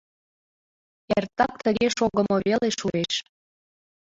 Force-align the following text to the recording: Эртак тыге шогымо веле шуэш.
Эртак 1.17 1.53
тыге 1.65 1.87
шогымо 1.97 2.35
веле 2.47 2.69
шуэш. 2.79 3.13